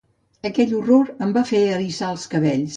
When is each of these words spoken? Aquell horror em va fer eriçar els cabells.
Aquell 0.49 0.73
horror 0.77 1.03
em 1.27 1.37
va 1.37 1.45
fer 1.53 1.63
eriçar 1.77 2.13
els 2.17 2.29
cabells. 2.35 2.69